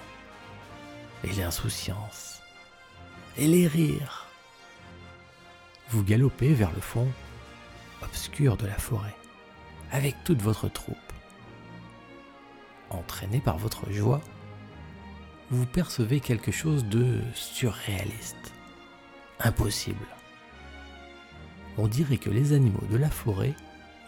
et 1.24 1.32
l'insouciance, 1.32 2.40
et 3.36 3.46
les 3.46 3.66
rires. 3.66 4.26
Vous 5.88 6.04
galopez 6.04 6.52
vers 6.52 6.72
le 6.72 6.80
fond 6.80 7.08
obscur 8.02 8.56
de 8.56 8.66
la 8.66 8.76
forêt, 8.76 9.14
avec 9.90 10.16
toute 10.24 10.42
votre 10.42 10.68
troupe. 10.68 10.96
Entraîné 12.90 13.40
par 13.40 13.56
votre 13.56 13.90
joie, 13.90 14.20
vous 15.50 15.66
percevez 15.66 16.20
quelque 16.20 16.52
chose 16.52 16.84
de 16.86 17.20
surréaliste, 17.34 18.52
impossible. 19.40 20.06
On 21.78 21.88
dirait 21.88 22.18
que 22.18 22.30
les 22.30 22.52
animaux 22.52 22.84
de 22.90 22.96
la 22.96 23.10
forêt 23.10 23.54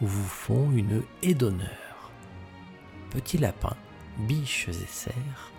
vous 0.00 0.24
font 0.24 0.70
une 0.72 1.02
haie 1.22 1.34
d'honneur. 1.34 2.10
Petits 3.10 3.38
lapins, 3.38 3.76
biches 4.18 4.68
et 4.68 4.86
cerfs, 4.86 5.52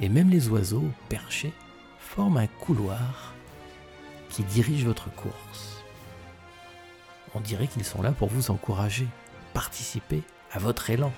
et 0.00 0.08
même 0.08 0.30
les 0.30 0.48
oiseaux 0.48 0.90
perchés 1.08 1.52
forment 1.98 2.38
un 2.38 2.46
couloir 2.46 3.34
qui 4.30 4.42
dirige 4.44 4.84
votre 4.84 5.10
course. 5.14 5.84
On 7.34 7.40
dirait 7.40 7.66
qu'ils 7.66 7.84
sont 7.84 8.02
là 8.02 8.12
pour 8.12 8.28
vous 8.28 8.50
encourager, 8.50 9.06
participer 9.52 10.22
à 10.52 10.58
votre 10.58 10.88
élan. 10.90 11.12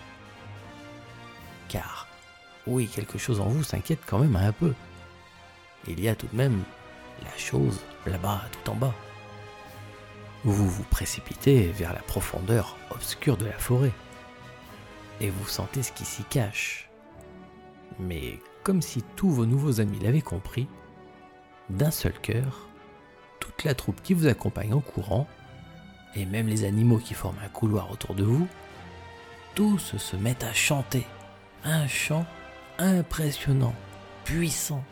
Car, 1.69 2.08
oui, 2.69 2.87
quelque 2.87 3.19
chose 3.19 3.41
en 3.41 3.49
vous 3.49 3.63
s'inquiète 3.65 4.01
quand 4.07 4.19
même 4.19 4.37
un 4.37 4.53
peu. 4.53 4.75
Il 5.87 6.01
y 6.01 6.09
a 6.09 6.15
tout 6.15 6.27
de 6.27 6.37
même 6.37 6.63
la 7.25 7.37
chose 7.37 7.81
là-bas, 8.07 8.43
tout 8.53 8.71
en 8.71 8.75
bas. 8.75 8.95
Vous 10.45 10.69
vous 10.69 10.85
précipitez 10.85 11.69
vers 11.69 11.93
la 11.93 12.01
profondeur 12.01 12.77
obscure 12.91 13.37
de 13.37 13.47
la 13.47 13.59
forêt. 13.59 13.93
Et 15.21 15.31
vous 15.31 15.49
sentez 15.49 15.83
ce 15.83 15.93
qui 15.93 16.05
s'y 16.05 16.23
cache. 16.25 16.89
Mais 17.99 18.39
comme 18.63 18.83
si 18.83 19.03
tous 19.17 19.31
vos 19.31 19.47
nouveaux 19.47 19.81
amis 19.81 19.99
l'avaient 19.99 20.21
compris, 20.21 20.69
d'un 21.71 21.91
seul 21.91 22.13
cœur, 22.21 22.69
toute 23.41 23.65
la 23.65 23.75
troupe 23.75 24.03
qui 24.03 24.15
vous 24.15 24.27
accompagne 24.27 24.75
en 24.75 24.81
courant, 24.81 25.27
et 26.15 26.25
même 26.25 26.49
les 26.49 26.65
animaux 26.65 26.99
qui 26.99 27.15
forment 27.15 27.41
un 27.45 27.49
couloir 27.49 27.91
autour 27.91 28.15
de 28.15 28.25
vous, 28.25 28.47
tous 29.55 29.97
se 29.97 30.17
mettent 30.17 30.45
à 30.45 30.53
chanter. 30.53 31.05
Un 31.65 31.89
chant 31.89 32.25
impressionnant, 32.79 33.75
puissant, 34.25 34.85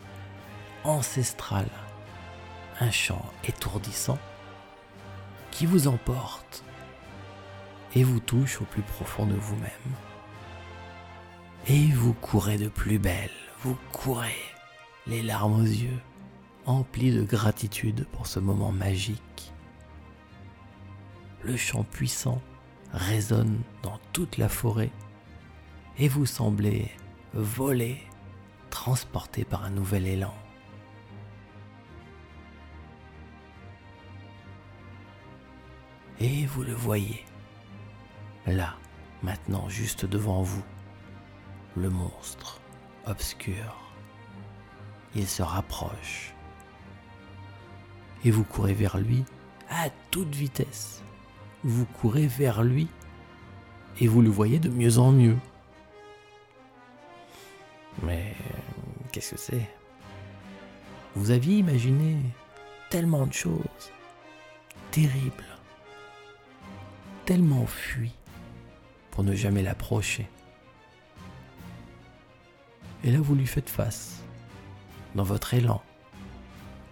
ancestral. 0.83 1.67
Un 2.79 2.91
chant 2.91 3.25
étourdissant 3.47 4.19
qui 5.49 5.65
vous 5.65 5.87
emporte 5.87 6.63
et 7.95 8.03
vous 8.03 8.19
touche 8.19 8.61
au 8.61 8.65
plus 8.65 8.83
profond 8.83 9.25
de 9.25 9.33
vous-même. 9.33 9.71
Et 11.67 11.87
vous 11.87 12.13
courez 12.13 12.57
de 12.57 12.67
plus 12.67 12.99
belle, 12.99 13.31
vous 13.61 13.77
courez, 13.91 14.37
les 15.07 15.23
larmes 15.23 15.59
aux 15.59 15.65
yeux, 15.65 15.99
emplis 16.65 17.11
de 17.11 17.23
gratitude 17.23 18.05
pour 18.11 18.27
ce 18.27 18.39
moment 18.39 18.71
magique. 18.71 19.51
Le 21.43 21.57
chant 21.57 21.83
puissant 21.83 22.41
résonne 22.93 23.61
dans 23.81 23.99
toute 24.13 24.37
la 24.37 24.49
forêt 24.49 24.91
et 25.97 26.07
vous 26.07 26.25
semblez 26.25 26.91
voler, 27.33 28.01
transporté 28.69 29.43
par 29.43 29.63
un 29.63 29.69
nouvel 29.69 30.07
élan. 30.07 30.33
Et 36.19 36.45
vous 36.47 36.63
le 36.63 36.73
voyez, 36.73 37.23
là, 38.47 38.75
maintenant, 39.21 39.69
juste 39.69 40.05
devant 40.05 40.41
vous, 40.41 40.63
le 41.75 41.89
monstre, 41.89 42.59
obscur. 43.05 43.93
Il 45.15 45.27
se 45.27 45.43
rapproche. 45.43 46.33
Et 48.25 48.31
vous 48.31 48.43
courez 48.43 48.73
vers 48.73 48.97
lui 48.97 49.23
à 49.69 49.89
toute 50.11 50.33
vitesse. 50.33 51.03
Vous 51.63 51.85
courez 51.85 52.27
vers 52.27 52.63
lui 52.63 52.87
et 53.99 54.07
vous 54.07 54.21
le 54.21 54.29
voyez 54.29 54.59
de 54.59 54.69
mieux 54.69 54.97
en 54.97 55.11
mieux. 55.11 55.37
Mais 58.03 58.33
qu'est-ce 59.11 59.31
que 59.31 59.39
c'est? 59.39 59.69
Vous 61.15 61.31
aviez 61.31 61.57
imaginé 61.57 62.17
tellement 62.89 63.25
de 63.25 63.33
choses 63.33 63.91
terribles 64.91 65.57
tellement 67.27 67.65
fui 67.65 68.13
pour 69.11 69.25
ne 69.25 69.35
jamais 69.35 69.61
l'approcher. 69.61 70.29
Et 73.03 73.11
là, 73.11 73.19
vous 73.19 73.35
lui 73.35 73.45
faites 73.45 73.69
face, 73.69 74.23
dans 75.13 75.25
votre 75.25 75.53
élan, 75.53 75.83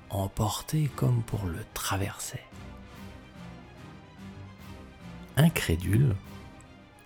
emporté 0.10 0.90
comme 0.98 1.24
pour 1.24 1.46
le 1.46 1.60
traverser. 1.74 2.42
Incrédule, 5.38 6.18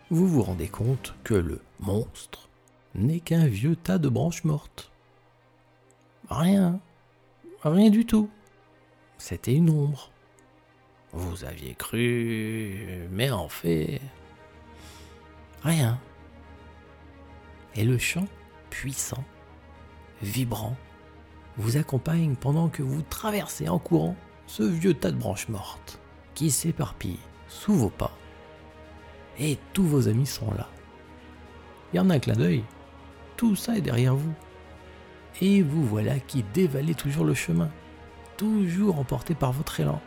vous 0.10 0.28
vous 0.28 0.42
rendez 0.42 0.68
compte 0.68 1.14
que 1.24 1.36
le 1.36 1.62
monstre 1.80 2.49
n'est 2.96 3.20
qu'un 3.20 3.48
vieux 3.48 3.76
tas 3.76 3.98
de 3.98 4.10
branches 4.10 4.44
mortes. 4.44 4.92
Rien, 6.30 6.80
rien 7.64 7.90
du 7.90 8.06
tout. 8.06 8.30
C'était 9.18 9.54
une 9.54 9.70
ombre. 9.70 10.12
Vous 11.12 11.44
aviez 11.44 11.74
cru, 11.74 13.08
mais 13.12 13.32
en 13.32 13.50
fait, 13.50 14.00
rien. 15.64 16.00
Et 17.76 17.84
le 17.84 17.98
chant, 17.98 18.28
puissant, 18.70 19.24
vibrant, 20.22 20.76
vous 21.58 21.78
accompagne 21.78 22.36
pendant 22.36 22.70
que 22.70 22.84
vous 22.84 23.02
traversez 23.02 23.70
en 23.70 23.80
courant 23.80 24.16
ce 24.48 24.64
vieux 24.64 24.94
tas 24.94 25.12
de 25.12 25.18
branches 25.18 25.50
mortes 25.50 26.00
qui 26.36 26.52
s'éparpille 26.52 27.20
sous 27.48 27.74
vos 27.74 27.90
pas. 27.90 28.16
Et 29.40 29.58
tous 29.74 29.84
vos 29.84 30.08
amis 30.08 30.26
sont 30.26 30.52
là. 30.54 30.70
Il 31.92 31.98
y 31.98 32.00
en 32.00 32.10
a 32.10 32.16
un 32.16 32.20
clin 32.20 32.36
d'œil. 32.36 32.64
Tout 33.40 33.56
ça 33.56 33.78
est 33.78 33.82
derrière 33.82 34.16
vous. 34.16 34.34
Et 35.40 35.62
vous 35.62 35.86
voilà 35.86 36.20
qui 36.20 36.44
dévalez 36.44 36.94
toujours 36.94 37.24
le 37.24 37.34
chemin, 37.34 37.70
toujours 38.36 39.00
emporté 39.00 39.34
par 39.34 39.54
votre 39.54 39.80
élan. 39.80 40.02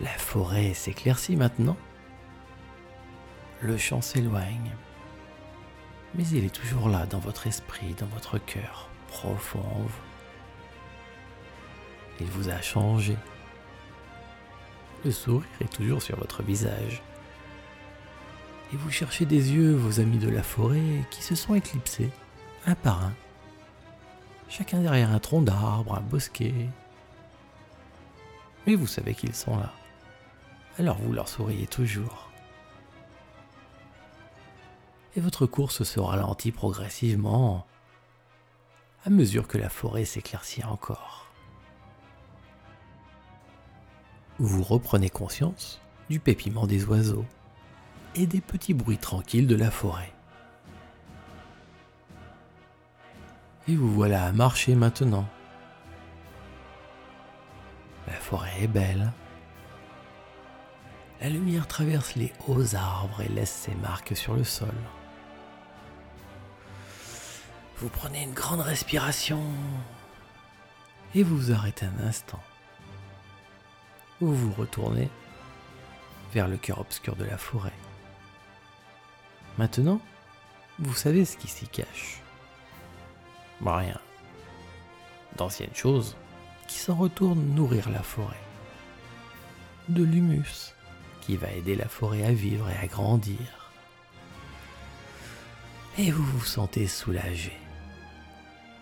La 0.00 0.16
forêt 0.16 0.74
s'éclaircit 0.74 1.34
maintenant. 1.34 1.76
Le 3.62 3.76
chant 3.76 4.00
s'éloigne. 4.00 4.76
Mais 6.14 6.24
il 6.28 6.44
est 6.44 6.54
toujours 6.54 6.88
là 6.88 7.04
dans 7.06 7.18
votre 7.18 7.48
esprit, 7.48 7.96
dans 7.98 8.06
votre 8.06 8.38
cœur, 8.38 8.90
profond 9.08 9.58
en 9.58 9.80
vous. 9.80 10.02
Il 12.20 12.26
vous 12.26 12.48
a 12.48 12.62
changé. 12.62 13.16
Le 15.04 15.10
sourire 15.10 15.48
est 15.60 15.72
toujours 15.72 16.00
sur 16.00 16.16
votre 16.16 16.44
visage. 16.44 17.02
Et 18.72 18.76
vous 18.76 18.90
cherchez 18.90 19.26
des 19.26 19.52
yeux 19.52 19.74
vos 19.74 20.00
amis 20.00 20.18
de 20.18 20.30
la 20.30 20.42
forêt 20.42 21.06
qui 21.10 21.22
se 21.22 21.34
sont 21.34 21.54
éclipsés, 21.54 22.10
un 22.66 22.74
par 22.74 23.04
un. 23.04 23.12
Chacun 24.48 24.80
derrière 24.80 25.10
un 25.10 25.18
tronc 25.18 25.42
d'arbre, 25.42 25.94
un 25.94 26.00
bosquet. 26.00 26.68
Mais 28.66 28.74
vous 28.74 28.86
savez 28.86 29.14
qu'ils 29.14 29.34
sont 29.34 29.56
là 29.56 29.72
alors 30.78 30.98
vous 30.98 31.12
leur 31.12 31.28
souriez 31.28 31.66
toujours. 31.66 32.30
Et 35.16 35.20
votre 35.20 35.46
course 35.46 35.82
se 35.82 36.00
ralentit 36.00 36.52
progressivement 36.52 37.66
à 39.04 39.10
mesure 39.10 39.46
que 39.46 39.58
la 39.58 39.68
forêt 39.68 40.04
s'éclaircit 40.04 40.64
encore. 40.64 41.26
Vous 44.38 44.62
reprenez 44.62 45.10
conscience 45.10 45.80
du 46.08 46.18
pépiment 46.18 46.66
des 46.66 46.84
oiseaux 46.84 47.26
et 48.14 48.26
des 48.26 48.40
petits 48.40 48.74
bruits 48.74 48.98
tranquilles 48.98 49.46
de 49.46 49.56
la 49.56 49.70
forêt. 49.70 50.12
Et 53.68 53.76
vous 53.76 53.92
voilà 53.92 54.24
à 54.24 54.32
marcher 54.32 54.74
maintenant. 54.74 55.28
La 58.06 58.14
forêt 58.14 58.62
est 58.62 58.68
belle. 58.68 59.12
La 61.20 61.28
lumière 61.28 61.68
traverse 61.68 62.16
les 62.16 62.32
hauts 62.48 62.74
arbres 62.74 63.20
et 63.20 63.28
laisse 63.28 63.52
ses 63.52 63.74
marques 63.76 64.16
sur 64.16 64.34
le 64.34 64.42
sol. 64.42 64.74
Vous 67.76 67.88
prenez 67.88 68.22
une 68.22 68.32
grande 68.32 68.60
respiration 68.60 69.40
et 71.14 71.22
vous 71.22 71.36
vous 71.36 71.52
arrêtez 71.52 71.86
un 71.86 72.06
instant. 72.06 72.40
Vous 74.20 74.34
vous 74.34 74.52
retournez 74.52 75.08
vers 76.32 76.48
le 76.48 76.56
cœur 76.56 76.80
obscur 76.80 77.16
de 77.16 77.24
la 77.24 77.36
forêt. 77.36 77.72
Maintenant, 79.58 80.00
vous 80.78 80.94
savez 80.94 81.24
ce 81.24 81.36
qui 81.36 81.48
s'y 81.48 81.66
cache. 81.68 82.20
Bah, 83.60 83.76
rien. 83.76 84.00
D'anciennes 85.36 85.74
choses 85.74 86.16
qui 86.68 86.78
s'en 86.78 86.96
retournent 86.96 87.54
nourrir 87.54 87.90
la 87.90 88.02
forêt. 88.02 88.40
De 89.88 90.02
l'humus 90.02 90.74
qui 91.20 91.36
va 91.36 91.50
aider 91.50 91.76
la 91.76 91.88
forêt 91.88 92.24
à 92.24 92.32
vivre 92.32 92.68
et 92.68 92.76
à 92.76 92.86
grandir. 92.86 93.70
Et 95.98 96.10
vous 96.10 96.24
vous 96.24 96.44
sentez 96.44 96.86
soulagé 96.86 97.52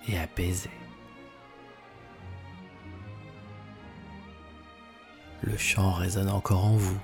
et 0.07 0.19
apaisé. 0.19 0.71
Le 5.43 5.57
chant 5.57 5.93
résonne 5.93 6.31
encore 6.31 6.65
en 6.65 6.77
vous. 6.77 7.01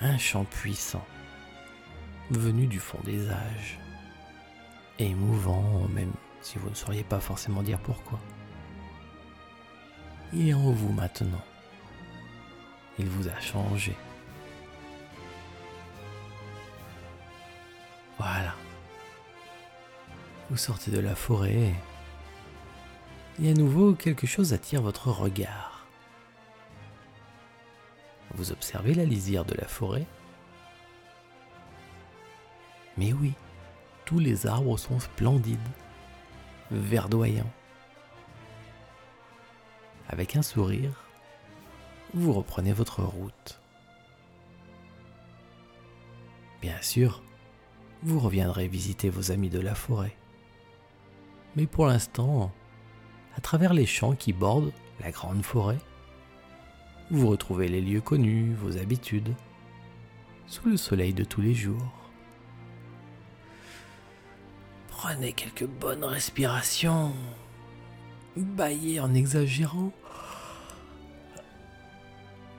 Un 0.00 0.18
chant 0.18 0.44
puissant, 0.44 1.04
venu 2.30 2.66
du 2.66 2.78
fond 2.78 2.98
des 3.04 3.30
âges, 3.30 3.78
émouvant 4.98 5.88
même 5.88 6.12
si 6.40 6.58
vous 6.58 6.70
ne 6.70 6.74
sauriez 6.74 7.04
pas 7.04 7.20
forcément 7.20 7.62
dire 7.62 7.78
pourquoi. 7.80 8.18
Il 10.32 10.48
est 10.48 10.54
en 10.54 10.70
vous 10.72 10.92
maintenant. 10.92 11.42
Il 12.98 13.06
vous 13.08 13.28
a 13.28 13.40
changé. 13.40 13.94
Voilà. 18.18 18.54
Vous 20.50 20.56
sortez 20.56 20.90
de 20.90 20.98
la 20.98 21.14
forêt 21.14 21.72
et 23.40 23.50
à 23.50 23.54
nouveau 23.54 23.94
quelque 23.94 24.26
chose 24.26 24.52
attire 24.52 24.82
votre 24.82 25.08
regard. 25.08 25.86
Vous 28.34 28.50
observez 28.50 28.94
la 28.94 29.04
lisière 29.04 29.44
de 29.44 29.54
la 29.54 29.66
forêt 29.66 30.06
Mais 32.98 33.12
oui, 33.12 33.32
tous 34.04 34.18
les 34.18 34.46
arbres 34.46 34.76
sont 34.76 34.98
splendides, 34.98 35.58
verdoyants. 36.72 37.50
Avec 40.08 40.34
un 40.34 40.42
sourire, 40.42 41.04
vous 42.12 42.32
reprenez 42.32 42.72
votre 42.72 43.02
route. 43.02 43.60
Bien 46.60 46.80
sûr, 46.82 47.22
vous 48.02 48.18
reviendrez 48.18 48.66
visiter 48.66 49.10
vos 49.10 49.30
amis 49.30 49.50
de 49.50 49.60
la 49.60 49.76
forêt. 49.76 50.16
Mais 51.54 51.66
pour 51.66 51.86
l'instant, 51.86 52.50
à 53.36 53.40
travers 53.40 53.74
les 53.74 53.86
champs 53.86 54.16
qui 54.16 54.32
bordent 54.32 54.72
la 55.00 55.12
grande 55.12 55.44
forêt, 55.44 55.78
vous 57.10 57.28
retrouvez 57.28 57.68
les 57.68 57.80
lieux 57.80 58.00
connus, 58.00 58.54
vos 58.54 58.76
habitudes, 58.76 59.34
sous 60.46 60.68
le 60.68 60.76
soleil 60.76 61.14
de 61.14 61.24
tous 61.24 61.40
les 61.40 61.54
jours. 61.54 62.07
Prenez 64.98 65.32
quelques 65.32 65.64
bonnes 65.64 66.02
respirations. 66.02 67.14
Baillez 68.36 68.98
en 68.98 69.14
exagérant. 69.14 69.92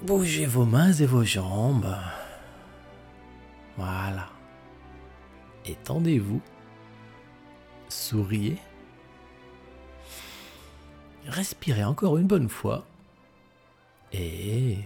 Bougez 0.04 0.46
vos 0.46 0.64
mains 0.64 0.94
et 0.94 1.06
vos 1.06 1.26
jambes. 1.26 1.94
Voilà. 3.76 4.30
Étendez-vous. 5.66 6.40
Souriez. 7.90 8.58
Respirez 11.28 11.84
encore 11.84 12.18
une 12.18 12.28
bonne 12.28 12.48
fois. 12.48 12.86
Et 14.14 14.78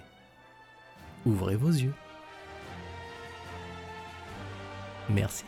ouvrez 1.24 1.56
vos 1.56 1.70
yeux. 1.70 1.94
Merci. 5.08 5.46